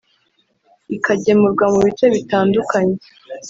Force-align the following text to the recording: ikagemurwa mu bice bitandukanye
ikagemurwa 0.95 1.65
mu 1.73 1.79
bice 1.85 2.05
bitandukanye 2.15 2.97